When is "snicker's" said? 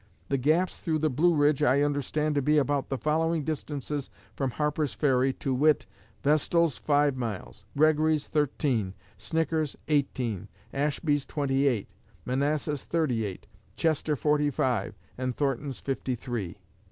9.19-9.75